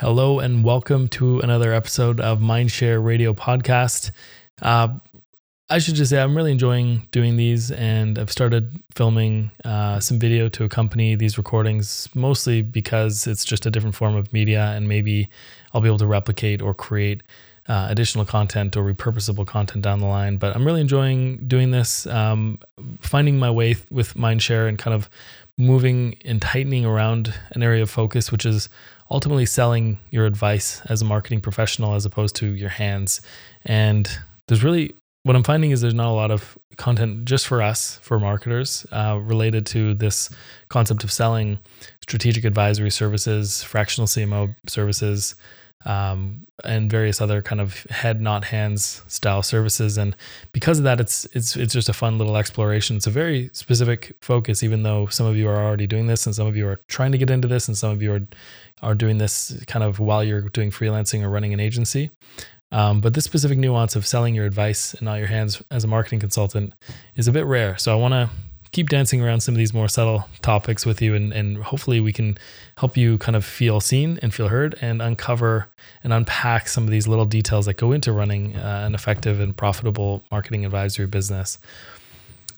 [0.00, 4.10] Hello and welcome to another episode of Mindshare Radio Podcast.
[4.60, 4.88] Uh,
[5.70, 10.18] I should just say I'm really enjoying doing these, and I've started filming uh, some
[10.18, 14.88] video to accompany these recordings, mostly because it's just a different form of media, and
[14.88, 15.28] maybe
[15.72, 17.22] I'll be able to replicate or create
[17.68, 20.38] uh, additional content or repurposable content down the line.
[20.38, 22.58] But I'm really enjoying doing this, um,
[23.00, 25.08] finding my way with Mindshare, and kind of
[25.56, 28.68] moving and tightening around an area of focus, which is
[29.10, 33.20] ultimately selling your advice as a marketing professional as opposed to your hands.
[33.64, 34.08] And
[34.48, 37.98] there's really what I'm finding is there's not a lot of content just for us,
[38.02, 40.28] for marketers, uh, related to this
[40.68, 41.58] concept of selling
[42.02, 45.34] strategic advisory services, fractional CMO services,
[45.86, 49.98] um, and various other kind of head not hands style services.
[49.98, 50.14] And
[50.52, 52.96] because of that, it's it's it's just a fun little exploration.
[52.96, 56.34] It's a very specific focus, even though some of you are already doing this, and
[56.34, 58.22] some of you are trying to get into this, and some of you are
[58.82, 62.10] are doing this kind of while you're doing freelancing or running an agency.
[62.72, 65.86] Um, but this specific nuance of selling your advice and not your hands as a
[65.86, 66.74] marketing consultant
[67.14, 67.78] is a bit rare.
[67.78, 68.30] So I want to
[68.72, 72.12] keep dancing around some of these more subtle topics with you, and, and hopefully we
[72.12, 72.36] can
[72.76, 75.68] help you kind of feel seen and feel heard and uncover
[76.02, 79.56] and unpack some of these little details that go into running uh, an effective and
[79.56, 81.58] profitable marketing advisory business.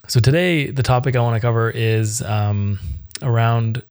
[0.08, 2.78] So today, the topic I want to cover is um,
[3.20, 3.82] around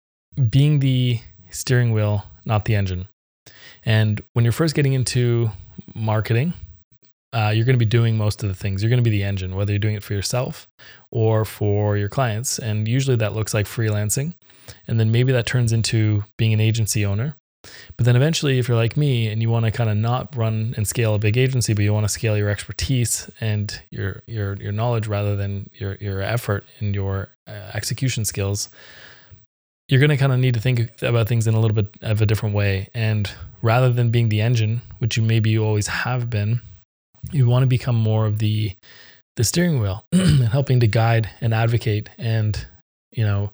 [0.49, 1.19] being the
[1.55, 3.07] steering wheel, not the engine.
[3.85, 5.51] And when you're first getting into
[5.93, 6.53] marketing,
[7.33, 8.81] uh, you're going to be doing most of the things.
[8.81, 10.67] You're going to be the engine, whether you're doing it for yourself
[11.11, 12.57] or for your clients.
[12.57, 14.35] And usually that looks like freelancing.
[14.87, 17.35] And then maybe that turns into being an agency owner.
[17.97, 20.73] But then eventually, if you're like me and you want to kind of not run
[20.77, 24.55] and scale a big agency, but you want to scale your expertise and your your
[24.57, 28.69] your knowledge rather than your your effort and your uh, execution skills,
[29.87, 32.21] you're going to kind of need to think about things in a little bit of
[32.21, 32.89] a different way.
[32.93, 33.29] And
[33.61, 36.61] rather than being the engine, which you maybe you always have been,
[37.31, 38.75] you want to become more of the
[39.35, 42.67] the steering wheel and helping to guide and advocate and
[43.11, 43.51] you know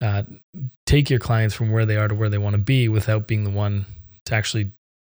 [0.00, 0.22] uh,
[0.86, 3.44] take your clients from where they are to where they want to be without being
[3.44, 3.86] the one
[4.26, 4.70] to actually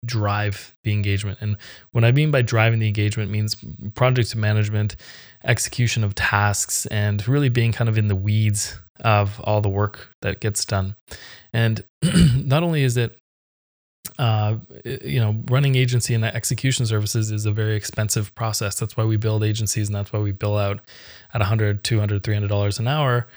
[0.06, 1.40] drive the engagement.
[1.42, 1.58] And
[1.92, 3.56] what I mean by driving the engagement means
[3.96, 4.96] project management,
[5.44, 10.10] execution of tasks, and really being kind of in the weeds of all the work
[10.22, 10.96] that gets done.
[11.52, 11.84] And
[12.36, 13.18] not only is it
[14.20, 18.76] uh, you know, running agency and execution services is a very expensive process.
[18.76, 20.82] That's why we build agencies and that's why we bill out
[21.34, 23.28] at 100, 200, 300 dollars an hour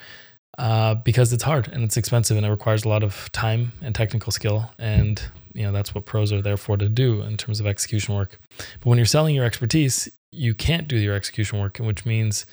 [0.59, 3.95] uh, because it's hard and it's expensive and it requires a lot of time and
[3.95, 4.71] technical skill.
[4.79, 5.23] And,
[5.57, 8.39] you know, that's what pros are there for to do in terms of execution work.
[8.59, 12.47] But when you're selling your expertise, you can't do your execution work, which means,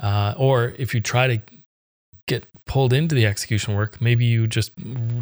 [0.00, 1.42] uh, or if you try to
[2.26, 4.00] get pulled into the execution work.
[4.00, 4.70] Maybe you just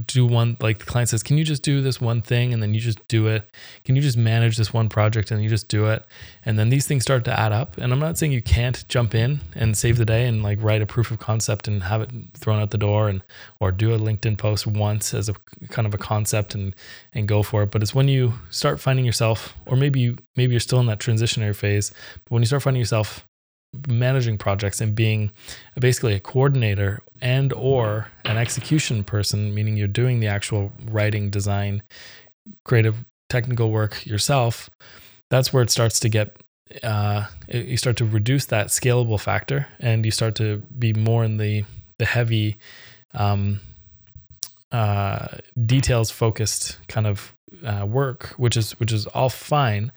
[0.06, 2.52] do one, like the client says, Can you just do this one thing?
[2.52, 3.48] And then you just do it.
[3.84, 6.04] Can you just manage this one project and you just do it?
[6.44, 7.78] And then these things start to add up.
[7.78, 10.82] And I'm not saying you can't jump in and save the day and like write
[10.82, 13.22] a proof of concept and have it thrown out the door and,
[13.60, 15.34] or do a LinkedIn post once as a
[15.68, 16.74] kind of a concept and,
[17.14, 17.70] and go for it.
[17.70, 20.98] But it's when you start finding yourself, or maybe you, maybe you're still in that
[20.98, 21.92] transitionary phase,
[22.24, 23.27] but when you start finding yourself
[23.86, 25.30] managing projects and being
[25.78, 31.82] basically a coordinator and or an execution person meaning you're doing the actual writing design
[32.64, 34.70] creative technical work yourself
[35.30, 36.36] that's where it starts to get
[36.82, 41.36] uh, you start to reduce that scalable factor and you start to be more in
[41.36, 41.64] the
[41.98, 42.56] the heavy
[43.14, 43.60] um,
[44.70, 45.26] uh,
[45.64, 47.34] details focused kind of
[47.64, 49.92] uh, work which is which is all fine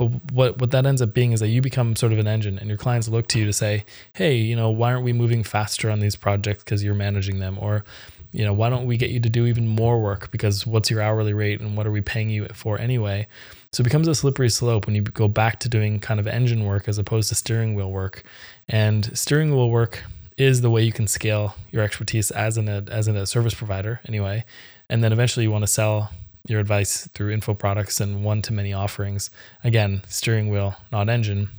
[0.00, 2.58] but what, what that ends up being is that you become sort of an engine
[2.58, 3.84] and your clients look to you to say,
[4.14, 7.58] hey, you know, why aren't we moving faster on these projects because you're managing them?
[7.60, 7.84] Or,
[8.32, 11.02] you know, why don't we get you to do even more work because what's your
[11.02, 13.26] hourly rate and what are we paying you for anyway?
[13.72, 16.64] So it becomes a slippery slope when you go back to doing kind of engine
[16.64, 18.22] work as opposed to steering wheel work.
[18.70, 20.02] And steering wheel work
[20.38, 24.46] is the way you can scale your expertise as an as a service provider anyway.
[24.88, 26.10] And then eventually you want to sell
[26.46, 29.30] your advice through info products and one to many offerings.
[29.62, 31.50] Again, steering wheel, not engine.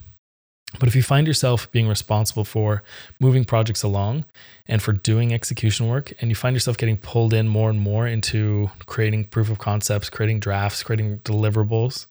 [0.80, 2.82] But if you find yourself being responsible for
[3.20, 4.26] moving projects along
[4.68, 8.08] and for doing execution work, and you find yourself getting pulled in more and more
[8.08, 12.08] into creating proof of concepts, creating drafts, creating deliverables,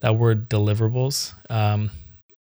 [0.00, 1.90] that word deliverables, um,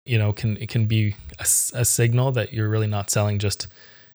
[0.05, 3.67] you know, can it can be a, a signal that you're really not selling just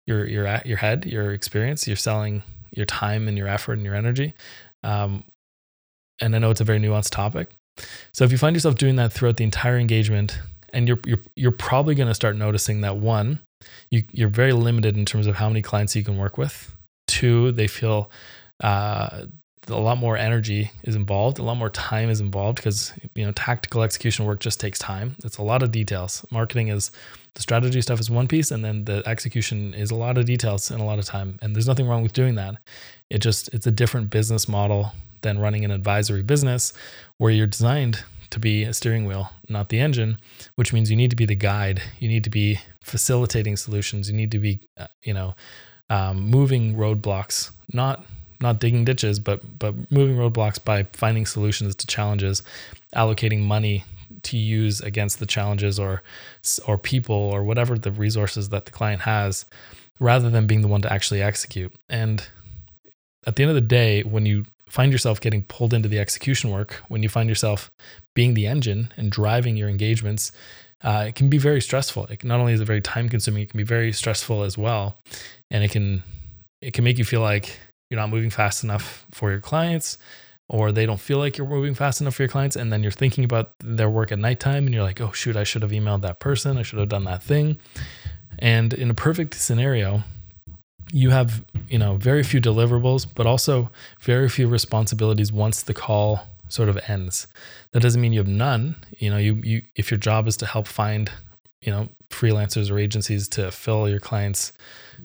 [0.07, 1.87] your your your head, your experience.
[1.87, 4.35] You're selling your time and your effort and your energy.
[4.85, 5.25] Um,
[6.21, 7.51] and I know it's a very nuanced topic.
[8.13, 10.39] So if you find yourself doing that throughout the entire engagement,
[10.73, 13.41] and you're you're you're probably going to start noticing that one,
[13.91, 16.75] you you're very limited in terms of how many clients you can work with.
[17.07, 18.11] Two, they feel
[18.63, 19.25] uh,
[19.69, 23.33] a lot more energy is involved, a lot more time is involved because you know
[23.33, 25.17] tactical execution work just takes time.
[25.25, 26.25] It's a lot of details.
[26.31, 26.91] Marketing is
[27.35, 30.71] the strategy stuff is one piece, and then the execution is a lot of details
[30.71, 31.39] and a lot of time.
[31.43, 32.57] And there's nothing wrong with doing that.
[33.09, 36.73] It just it's a different business model than running an advisory business
[37.19, 40.17] where you're designed to be a steering wheel, not the engine,
[40.55, 41.83] which means you need to be the guide.
[41.99, 44.09] You need to be facilitating solutions.
[44.09, 45.35] You need to be, uh, you know,
[45.91, 48.05] um, moving roadblocks, not
[48.41, 52.43] not digging ditches, but but moving roadblocks by finding solutions to challenges,
[52.95, 53.85] allocating money
[54.23, 56.03] to use against the challenges or
[56.67, 59.45] or people or whatever the resources that the client has,
[59.99, 61.73] rather than being the one to actually execute.
[61.89, 62.27] And
[63.27, 66.51] at the end of the day, when you find yourself getting pulled into the execution
[66.51, 67.71] work, when you find yourself
[68.15, 70.33] being the engine and driving your engagements,
[70.83, 72.07] uh, it can be very stressful.
[72.07, 74.97] It, not only is it very time consuming, it can be very stressful as well,
[75.51, 76.03] and it can
[76.63, 77.59] it can make you feel like
[77.91, 79.99] you're not moving fast enough for your clients,
[80.49, 82.93] or they don't feel like you're moving fast enough for your clients, and then you're
[82.93, 86.03] thinking about their work at nighttime, and you're like, oh shoot, I should have emailed
[86.03, 87.59] that person, I should have done that thing.
[88.39, 90.05] And in a perfect scenario,
[90.93, 93.71] you have you know very few deliverables, but also
[94.01, 97.27] very few responsibilities once the call sort of ends.
[97.73, 98.77] That doesn't mean you have none.
[98.99, 101.11] You know, you you if your job is to help find
[101.63, 104.53] you know freelancers or agencies to fill your clients'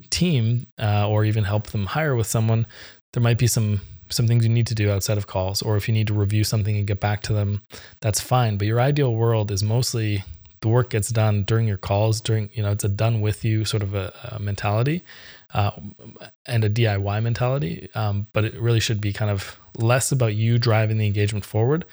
[0.09, 2.65] team uh, or even help them hire with someone,
[3.13, 5.87] there might be some some things you need to do outside of calls, or if
[5.87, 7.61] you need to review something and get back to them,
[8.01, 8.57] that's fine.
[8.57, 10.23] But your ideal world is mostly
[10.61, 13.65] the work gets done during your calls, during you know it's a done with you
[13.65, 15.03] sort of a, a mentality,
[15.53, 15.71] uh,
[16.45, 17.89] and a DIY mentality.
[17.95, 21.85] Um, but it really should be kind of less about you driving the engagement forward,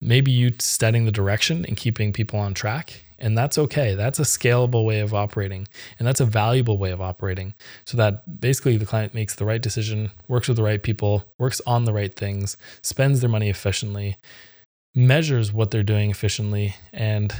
[0.00, 3.04] maybe you setting the direction and keeping people on track.
[3.20, 3.96] And that's okay.
[3.96, 5.66] That's a scalable way of operating.
[5.98, 7.54] And that's a valuable way of operating.
[7.84, 11.60] So that basically the client makes the right decision, works with the right people, works
[11.66, 14.18] on the right things, spends their money efficiently,
[14.94, 17.34] measures what they're doing efficiently, and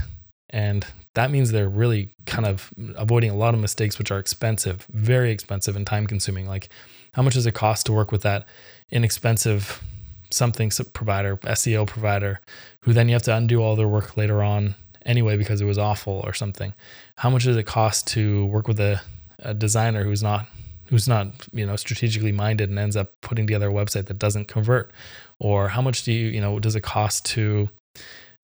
[0.51, 4.87] and that means they're really kind of avoiding a lot of mistakes, which are expensive,
[4.91, 6.47] very expensive and time consuming.
[6.47, 6.69] Like,
[7.13, 8.47] how much does it cost to work with that
[8.91, 9.83] inexpensive
[10.31, 12.41] something provider, SEO provider,
[12.81, 14.75] who then you have to undo all their work later on
[15.05, 16.73] anyway because it was awful or something?
[17.17, 19.01] How much does it cost to work with a,
[19.41, 20.47] a designer who's not
[20.87, 24.49] who's not you know strategically minded and ends up putting together a website that doesn't
[24.49, 24.91] convert
[25.39, 27.69] or how much do you you know does it cost to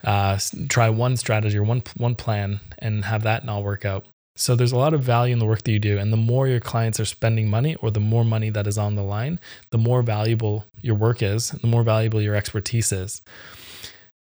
[0.03, 0.39] uh,
[0.69, 4.05] try one strategy or one one plan and have that not work out.
[4.37, 6.49] So there's a lot of value in the work that you do, and the more
[6.49, 9.39] your clients are spending money, or the more money that is on the line,
[9.71, 13.23] the more valuable your work is, the more valuable your expertise is.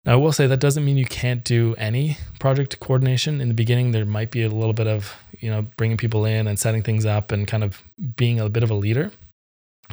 [0.04, 3.40] Now, I will say that doesn't mean you can't do any project coordination.
[3.40, 6.46] In the beginning, there might be a little bit of you know bringing people in
[6.46, 7.82] and setting things up and kind of
[8.16, 9.10] being a bit of a leader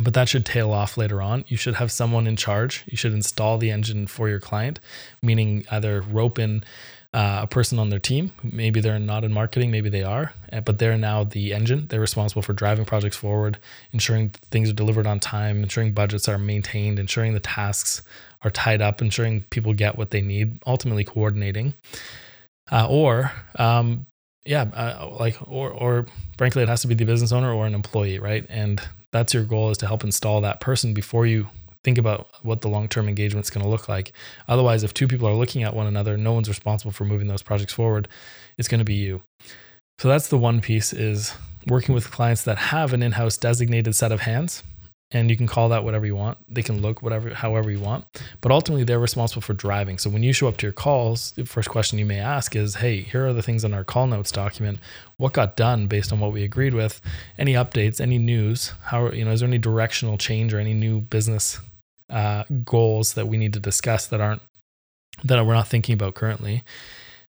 [0.02, 1.46] but that should tail off later on.
[1.48, 2.84] You should have someone in charge.
[2.88, 4.80] You should install the engine for your client,
[5.22, 6.64] meaning either rope in
[7.14, 8.32] uh, a person on their team.
[8.42, 11.86] Maybe they're not in marketing, maybe they are, eh, but they're now the engine.
[11.88, 13.60] They're responsible for driving projects forward,
[13.92, 18.02] ensuring things are delivered on time, ensuring budgets are maintained, ensuring the tasks
[18.42, 21.76] are tied up, ensuring people get what they need, ultimately coordinating.
[22.72, 24.08] Uh, or um,
[24.46, 26.08] yeah, uh, like or or
[26.38, 28.46] frankly, it has to be the business owner or an employee, right?
[28.50, 28.82] And
[29.14, 31.48] that's your goal is to help install that person before you
[31.84, 34.12] think about what the long-term engagement is going to look like.
[34.48, 37.44] Otherwise, if two people are looking at one another, no one's responsible for moving those
[37.44, 38.08] projects forward.
[38.58, 39.22] It's going to be you.
[40.00, 41.34] So that's the one piece is
[41.68, 44.64] working with clients that have an in-house designated set of hands
[45.14, 46.38] and you can call that whatever you want.
[46.54, 48.06] They can look whatever, however you want,
[48.42, 50.00] but ultimately they're responsible for driving.
[50.00, 52.76] So when you show up to your calls, the first question you may ask is,
[52.76, 54.80] "Hey, here are the things in our call notes document.
[55.18, 57.00] What got done based on what we agreed with?
[57.38, 58.02] Any updates?
[58.02, 58.74] Any news?
[58.86, 59.32] How you know?
[59.32, 61.60] Is there any directional change or any new business
[62.10, 64.42] uh, goals that we need to discuss that aren't
[65.24, 66.64] that we're not thinking about currently?"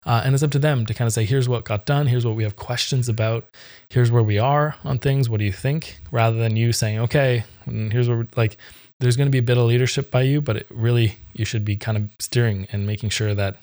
[0.04, 2.26] Uh, and it's up to them to kind of say, here's what got done, here's
[2.26, 3.46] what we have questions about,
[3.90, 5.28] here's where we are on things.
[5.28, 6.00] What do you think?
[6.10, 8.56] Rather than you saying, okay, here's where, like,
[8.98, 11.64] there's going to be a bit of leadership by you, but it really, you should
[11.64, 13.56] be kind of steering and making sure that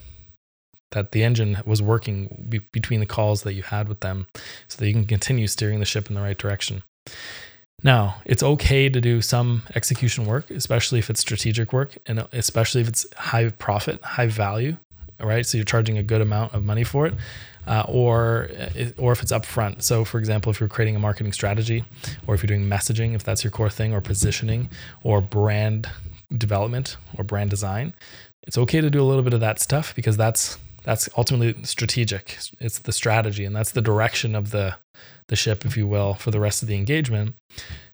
[0.91, 4.25] that the engine was working be- between the calls that you had with them
[4.67, 6.81] so that you can continue steering the ship in the right direction.
[7.84, 12.81] Now, it's okay to do some execution work, especially if it's strategic work and especially
[12.81, 14.77] if it's high profit, high value
[15.19, 15.45] right?
[15.45, 17.13] So you're charging a good amount of money for it.
[17.67, 18.49] Uh, or
[18.97, 19.83] or if it's upfront.
[19.83, 21.83] So, for example, if you're creating a marketing strategy,
[22.25, 24.69] or if you're doing messaging, if that's your core thing, or positioning,
[25.03, 25.88] or brand
[26.35, 27.93] development, or brand design,
[28.43, 32.39] it's okay to do a little bit of that stuff because that's that's ultimately strategic.
[32.59, 34.75] It's the strategy, and that's the direction of the
[35.27, 37.35] the ship, if you will, for the rest of the engagement.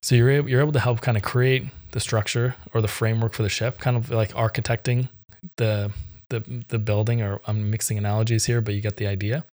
[0.02, 3.34] So you're able, you're able to help kind of create the structure or the framework
[3.34, 5.10] for the ship, kind of like architecting
[5.58, 5.92] the
[6.40, 7.22] the the building.
[7.22, 9.46] Or I'm mixing analogies here, but you get the idea.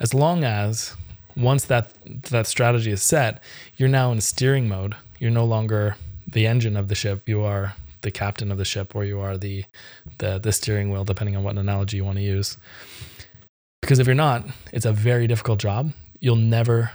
[0.00, 0.94] As long as
[1.36, 1.92] once that
[2.30, 3.42] that strategy is set,
[3.76, 4.94] you're now in steering mode.
[5.18, 7.28] You're no longer the engine of the ship.
[7.28, 9.64] You are the captain of the ship, or you are the
[10.18, 12.58] the the steering wheel, depending on what analogy you want to use.
[13.80, 15.92] Because if you're not, it's a very difficult job.
[16.20, 16.92] You'll never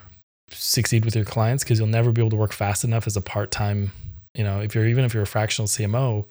[0.51, 3.21] succeed with your clients because you'll never be able to work fast enough as a
[3.21, 3.91] part-time
[4.33, 6.25] you know if you're even if you're a fractional cmo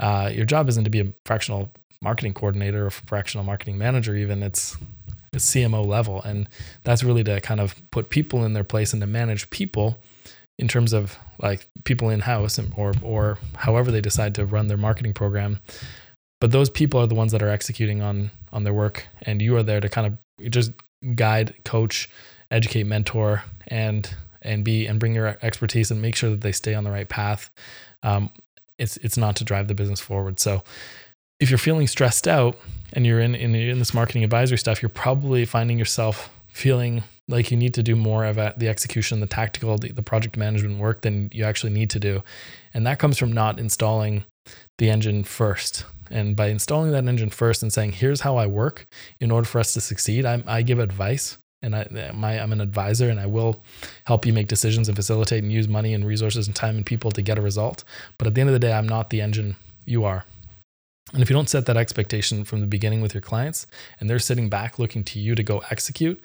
[0.00, 1.68] uh, your job isn't to be a fractional
[2.02, 4.76] marketing coordinator or fractional marketing manager even it's
[5.32, 6.48] it's cmo level and
[6.84, 9.98] that's really to kind of put people in their place and to manage people
[10.58, 14.76] in terms of like people in house or or however they decide to run their
[14.76, 15.60] marketing program
[16.40, 19.56] but those people are the ones that are executing on on their work and you
[19.56, 20.72] are there to kind of just
[21.14, 22.08] guide coach
[22.50, 26.74] educate, mentor, and and be and bring your expertise and make sure that they stay
[26.74, 27.50] on the right path.
[28.02, 28.30] Um,
[28.78, 30.38] it's it's not to drive the business forward.
[30.40, 30.62] So
[31.40, 32.58] if you're feeling stressed out
[32.92, 37.50] and you're in, in in this marketing advisory stuff, you're probably finding yourself feeling like
[37.50, 41.02] you need to do more of the execution, the tactical, the, the project management work
[41.02, 42.22] than you actually need to do.
[42.72, 44.24] And that comes from not installing
[44.78, 45.84] the engine first.
[46.10, 48.88] And by installing that engine first and saying, here's how I work
[49.20, 52.62] in order for us to succeed, I, I give advice and I, my, I'm an
[52.62, 53.62] advisor and I will
[54.04, 57.10] help you make decisions and facilitate and use money and resources and time and people
[57.10, 57.84] to get a result.
[58.16, 60.24] But at the end of the day, I'm not the engine, you are.
[61.12, 63.66] And if you don't set that expectation from the beginning with your clients
[63.98, 66.20] and they're sitting back looking to you to go execute,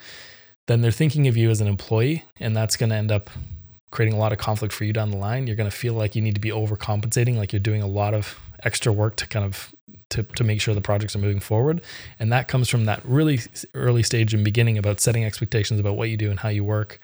[0.67, 3.29] then they're thinking of you as an employee and that's going to end up
[3.91, 5.47] creating a lot of conflict for you down the line.
[5.47, 8.13] You're going to feel like you need to be overcompensating, like you're doing a lot
[8.13, 9.73] of extra work to kind of
[10.09, 11.81] to, to make sure the projects are moving forward.
[12.19, 13.39] And that comes from that really
[13.73, 16.99] early stage and beginning about setting expectations about what you do and how you work.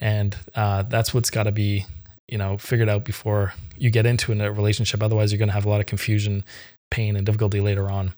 [0.00, 1.86] And uh, that's what's got to be,
[2.28, 5.02] you know, figured out before you get into a relationship.
[5.02, 6.44] Otherwise, you're going to have a lot of confusion,
[6.92, 8.14] pain, and difficulty later on.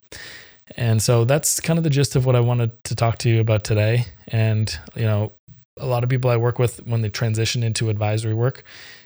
[0.76, 3.40] And so that's kind of the gist of what I wanted to talk to you
[3.40, 4.06] about today.
[4.28, 5.32] And, you know,
[5.78, 8.64] a lot of people I work with when they transition into advisory work,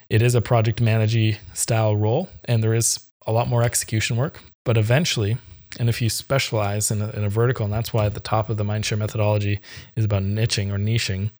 [0.08, 4.40] it is a project managing style role and there is a lot more execution work,
[4.64, 5.36] but eventually,
[5.78, 8.48] and if you specialize in a, in a, vertical, and that's why at the top
[8.48, 9.60] of the Mindshare methodology
[9.96, 11.30] is about niching or niching.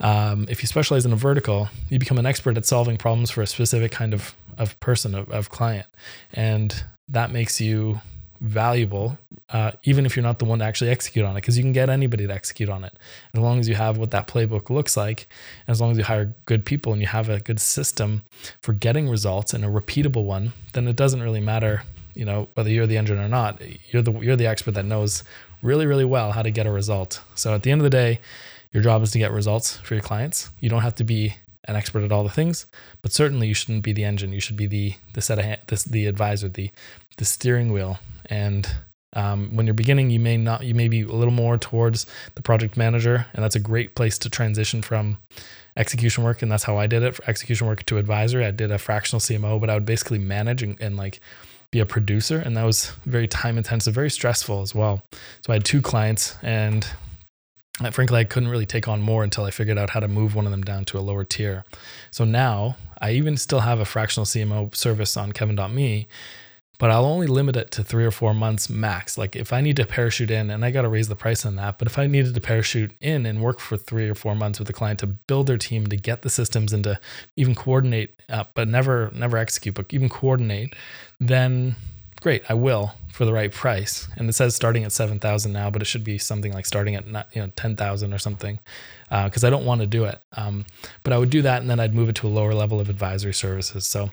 [0.00, 3.40] Um, if you specialize in a vertical, you become an expert at solving problems for
[3.40, 5.86] a specific kind of, of person, of, of client.
[6.34, 8.00] And that makes you
[8.40, 9.16] valuable,
[9.50, 11.72] uh, even if you're not the one to actually execute on it, because you can
[11.72, 12.92] get anybody to execute on it.
[13.32, 15.28] As long as you have what that playbook looks like,
[15.68, 18.22] as long as you hire good people and you have a good system
[18.60, 22.70] for getting results and a repeatable one, then it doesn't really matter you know whether
[22.70, 23.60] you're the engine or not.
[23.90, 25.24] You're the you're the expert that knows
[25.62, 27.20] really really well how to get a result.
[27.34, 28.20] So at the end of the day
[28.72, 30.50] your job is to get results for your clients.
[30.60, 32.66] You don't have to be an expert at all the things
[33.02, 34.32] but certainly you shouldn't be the engine.
[34.32, 36.70] You should be the the set of hand, the advisor the
[37.16, 37.98] the steering wheel.
[38.26, 38.68] And
[39.14, 42.42] um, when you're beginning you may not you may be a little more towards the
[42.42, 45.18] project manager and that's a great place to transition from
[45.76, 48.44] execution work and that's how i did it for execution work to advisory.
[48.44, 51.20] i did a fractional cmo but i would basically manage and, and like
[51.70, 55.02] be a producer and that was very time intensive very stressful as well.
[55.40, 56.86] So i had two clients and
[57.90, 60.44] frankly i couldn't really take on more until i figured out how to move one
[60.44, 61.64] of them down to a lower tier.
[62.10, 66.08] So now i even still have a fractional cmo service on kevin.me
[66.82, 69.16] but I'll only limit it to three or four months max.
[69.16, 71.54] Like if I need to parachute in, and I got to raise the price on
[71.54, 74.58] that, but if I needed to parachute in and work for three or four months
[74.58, 76.98] with the client to build their team, to get the systems and to
[77.36, 80.74] even coordinate, uh, but never never execute, but even coordinate,
[81.20, 81.76] then
[82.20, 84.08] great, I will for the right price.
[84.16, 86.96] And it says starting at seven thousand now, but it should be something like starting
[86.96, 88.58] at you know ten thousand or something,
[89.08, 90.20] because uh, I don't want to do it.
[90.32, 90.66] Um,
[91.04, 92.90] but I would do that, and then I'd move it to a lower level of
[92.90, 93.86] advisory services.
[93.86, 94.10] So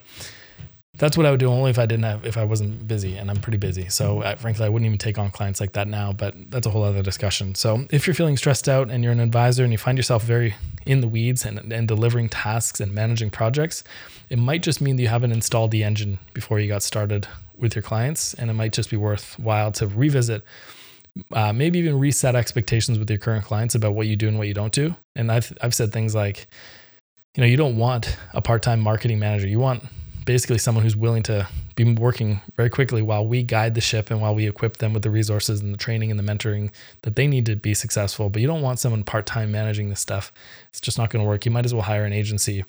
[1.00, 3.32] that's what I would do only if I didn't have if I wasn't busy, and
[3.32, 3.90] I'm pretty busy.
[3.90, 6.14] So uh, frankly, I wouldn't even take on clients like that now.
[6.14, 7.56] But that's a whole other discussion.
[7.56, 10.56] So if you're feeling stressed out and you're an advisor and you find yourself very
[10.86, 13.84] in the weeds and, and delivering tasks and managing projects,
[14.30, 17.28] it might just mean that you haven't installed the engine before you got started
[17.58, 20.44] with your clients, and it might just be worthwhile to revisit.
[21.34, 24.48] Uh, maybe even reset expectations with your current clients about what you do and what
[24.48, 24.96] you don't do.
[25.16, 26.48] And I've I've said things like,
[27.36, 29.48] you know, you don't want a part-time marketing manager.
[29.48, 29.84] You want
[30.30, 34.22] basically someone who's willing to be working very quickly while we guide the ship and
[34.22, 36.70] while we equip them with the resources and the training and the mentoring
[37.02, 38.30] that they need to be successful.
[38.30, 40.32] But you don't want someone part time managing this stuff.
[40.70, 41.46] It's just not going to work.
[41.46, 42.64] You might as well hire an agency.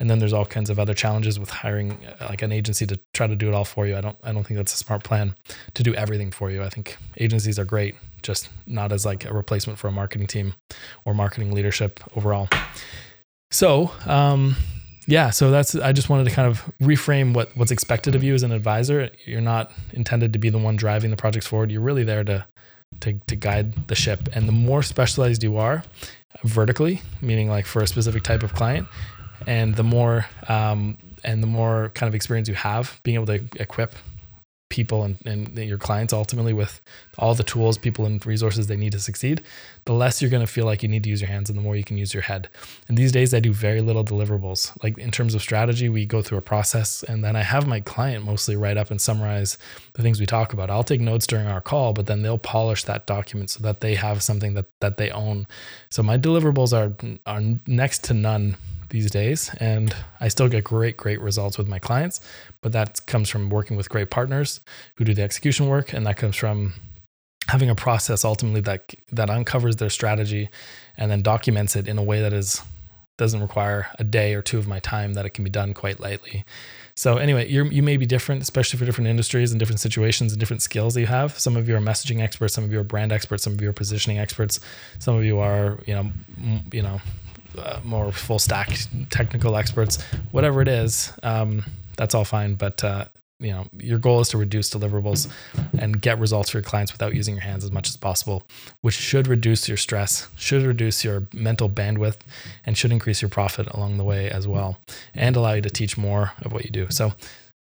[0.00, 2.98] And then there's all kinds of other challenges with hiring uh, like an agency to
[3.12, 3.94] try to do it all for you.
[3.94, 5.34] I don't I don't think that's a smart plan
[5.74, 6.62] to do everything for you.
[6.62, 10.54] I think agencies are great, just not as like a replacement for a marketing team
[11.04, 12.48] or marketing leadership overall.
[13.50, 14.56] So, um,
[15.06, 18.34] yeah, so that's I just wanted to kind of reframe what what's expected of you
[18.34, 19.10] as an advisor.
[19.24, 21.70] You're not intended to be the one driving the projects forward.
[21.70, 22.46] You're really there to
[23.00, 24.28] to to guide the ship.
[24.34, 25.82] And the more specialized you are
[26.44, 28.86] vertically, meaning like for a specific type of client,
[29.46, 33.40] and the more um, and the more kind of experience you have being able to
[33.56, 33.94] equip
[34.72, 36.80] people and, and your clients ultimately with
[37.18, 39.42] all the tools, people, and resources they need to succeed,
[39.84, 41.62] the less you're going to feel like you need to use your hands and the
[41.62, 42.48] more you can use your head.
[42.88, 44.72] And these days, I do very little deliverables.
[44.82, 47.80] Like in terms of strategy, we go through a process and then I have my
[47.80, 49.58] client mostly write up and summarize
[49.92, 50.70] the things we talk about.
[50.70, 53.94] I'll take notes during our call, but then they'll polish that document so that they
[53.96, 55.46] have something that, that they own.
[55.90, 58.56] So my deliverables are, are next to none
[58.92, 59.50] these days.
[59.58, 62.20] And I still get great, great results with my clients,
[62.60, 64.60] but that comes from working with great partners
[64.96, 65.92] who do the execution work.
[65.92, 66.74] And that comes from
[67.48, 70.48] having a process ultimately that that uncovers their strategy
[70.96, 72.62] and then documents it in a way that is
[73.18, 75.98] doesn't require a day or two of my time that it can be done quite
[75.98, 76.44] lightly.
[76.94, 80.38] So anyway, you you may be different, especially for different industries and different situations and
[80.38, 81.38] different skills that you have.
[81.38, 83.70] Some of you are messaging experts, some of you are brand experts, some of you
[83.70, 84.60] are positioning experts,
[84.98, 86.12] some of you are you know
[86.70, 87.00] you know
[87.58, 88.76] uh, more full stack
[89.10, 91.64] technical experts, whatever it is, um,
[91.96, 92.54] that's all fine.
[92.54, 93.06] But uh,
[93.42, 95.30] you know, your goal is to reduce deliverables
[95.76, 98.44] and get results for your clients without using your hands as much as possible,
[98.80, 102.18] which should reduce your stress, should reduce your mental bandwidth,
[102.64, 104.78] and should increase your profit along the way as well,
[105.14, 106.86] and allow you to teach more of what you do.
[106.90, 107.14] So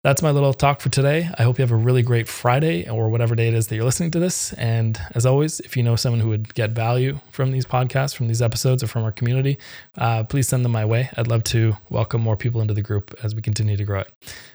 [0.06, 1.28] that's my little talk for today.
[1.36, 3.84] I hope you have a really great Friday or whatever day it is that you're
[3.84, 4.52] listening to this.
[4.52, 8.28] And as always, if you know someone who would get value from these podcasts, from
[8.28, 9.58] these episodes, or from our community,
[9.98, 11.10] uh, please send them my way.
[11.16, 14.12] I'd love to welcome more people into the group as we continue to grow it.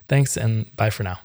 [0.08, 1.20] Thanks and bye for now.